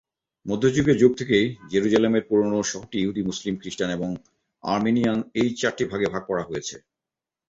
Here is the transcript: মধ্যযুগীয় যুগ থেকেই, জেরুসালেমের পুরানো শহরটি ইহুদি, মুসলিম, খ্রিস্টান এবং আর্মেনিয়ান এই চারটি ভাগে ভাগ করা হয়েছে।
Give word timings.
মধ্যযুগীয় 0.45 0.95
যুগ 0.97 1.11
থেকেই, 1.17 1.45
জেরুসালেমের 1.69 2.27
পুরানো 2.29 2.59
শহরটি 2.63 2.97
ইহুদি, 3.01 3.21
মুসলিম, 3.23 3.53
খ্রিস্টান 3.57 3.89
এবং 3.89 4.09
আর্মেনিয়ান 4.63 5.19
এই 5.35 5.49
চারটি 5.55 5.83
ভাগে 5.85 6.07
ভাগ 6.07 6.23
করা 6.27 6.43
হয়েছে। 6.43 6.75